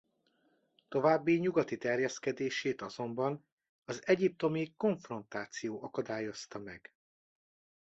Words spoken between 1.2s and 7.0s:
nyugati terjeszkedését azonban az egyiptomi konfrontáció akadályozta meg.